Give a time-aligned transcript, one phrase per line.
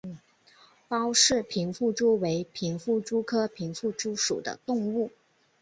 [0.87, 5.11] 包氏平腹蛛为平腹蛛科平腹蛛属的动物。